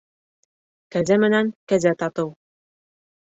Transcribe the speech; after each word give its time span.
Кәзә 0.95 1.17
менән 1.25 1.51
кәзә 1.73 1.93
татыу. 2.01 2.33